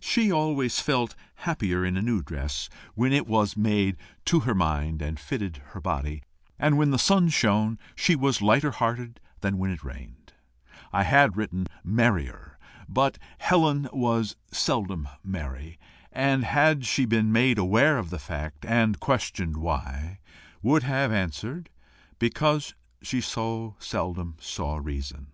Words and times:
She 0.00 0.32
always 0.32 0.80
felt 0.80 1.14
happier 1.36 1.84
in 1.84 1.96
a 1.96 2.02
new 2.02 2.20
dress, 2.20 2.68
when 2.96 3.12
it 3.12 3.28
was 3.28 3.56
made 3.56 3.96
to 4.24 4.40
her 4.40 4.52
mind 4.52 5.00
and 5.00 5.20
fitted 5.20 5.58
her 5.68 5.80
body; 5.80 6.24
and 6.58 6.76
when 6.76 6.90
the 6.90 6.98
sun 6.98 7.28
shone 7.28 7.78
she 7.94 8.16
was 8.16 8.42
lighter 8.42 8.72
hearted 8.72 9.20
than 9.40 9.56
when 9.56 9.70
it 9.70 9.84
rained: 9.84 10.32
I 10.92 11.04
had 11.04 11.36
written 11.36 11.68
MERRIER, 11.84 12.58
but 12.88 13.18
Helen 13.38 13.88
was 13.92 14.34
seldom 14.50 15.06
merry, 15.22 15.78
and 16.10 16.42
had 16.42 16.84
she 16.84 17.04
been 17.04 17.30
made 17.30 17.56
aware 17.56 17.98
of 17.98 18.10
the 18.10 18.18
fact, 18.18 18.64
and 18.66 18.98
questioned 18.98 19.56
why, 19.58 20.18
would 20.60 20.82
have 20.82 21.12
answered 21.12 21.70
Because 22.18 22.74
she 23.00 23.20
so 23.20 23.76
seldom 23.78 24.34
saw 24.40 24.78
reason. 24.82 25.28